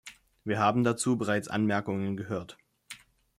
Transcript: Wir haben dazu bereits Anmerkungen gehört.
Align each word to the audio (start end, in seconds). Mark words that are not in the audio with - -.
Wir 0.45 0.57
haben 0.57 0.83
dazu 0.83 1.15
bereits 1.15 1.47
Anmerkungen 1.47 2.17
gehört. 2.17 2.57